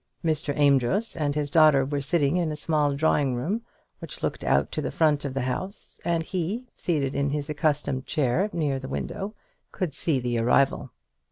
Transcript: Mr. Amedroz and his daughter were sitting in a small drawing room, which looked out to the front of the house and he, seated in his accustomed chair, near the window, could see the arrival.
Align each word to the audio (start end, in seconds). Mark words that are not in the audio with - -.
Mr. 0.25 0.51
Amedroz 0.57 1.15
and 1.15 1.35
his 1.35 1.51
daughter 1.51 1.85
were 1.85 2.01
sitting 2.01 2.35
in 2.37 2.51
a 2.51 2.55
small 2.55 2.95
drawing 2.95 3.35
room, 3.35 3.61
which 3.99 4.23
looked 4.23 4.43
out 4.43 4.71
to 4.71 4.81
the 4.81 4.89
front 4.89 5.25
of 5.25 5.35
the 5.35 5.41
house 5.43 5.99
and 6.03 6.23
he, 6.23 6.65
seated 6.73 7.13
in 7.13 7.29
his 7.29 7.51
accustomed 7.51 8.07
chair, 8.07 8.49
near 8.51 8.79
the 8.79 8.87
window, 8.87 9.35
could 9.71 9.93
see 9.93 10.19
the 10.19 10.39
arrival. 10.39 10.89